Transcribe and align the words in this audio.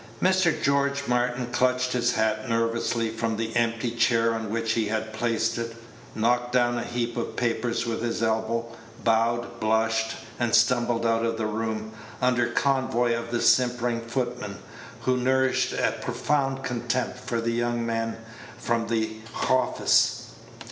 Mr. 0.19 0.59
George 0.63 1.07
Martin 1.07 1.45
clutched 1.51 1.93
his 1.93 2.13
hat 2.13 2.49
nervously 2.49 3.11
from 3.11 3.37
the 3.37 3.55
empty 3.55 3.91
chair 3.91 4.33
on 4.33 4.49
which 4.49 4.71
he 4.71 4.87
had 4.87 5.13
placed 5.13 5.59
it, 5.59 5.75
knocked 6.15 6.51
down 6.51 6.75
a 6.75 6.83
heap 6.83 7.15
of 7.17 7.35
papers 7.35 7.85
with 7.85 8.01
his 8.01 8.23
elbow, 8.23 8.65
bowed, 9.03 9.59
blushed, 9.59 10.15
and 10.39 10.55
stumbled 10.55 11.05
out 11.05 11.23
of 11.23 11.37
the 11.37 11.45
room, 11.45 11.91
under 12.19 12.47
convoy 12.47 13.13
of 13.13 13.29
the 13.29 13.43
simpering 13.43 14.01
footman, 14.01 14.57
who 15.01 15.15
nourished 15.17 15.71
a 15.73 15.91
profound 16.01 16.63
contempt 16.63 17.19
for 17.19 17.39
the 17.39 17.51
young 17.53 17.85
men 17.85 18.17
from 18.57 18.87
the 18.87 19.17
h'office. 19.35 20.31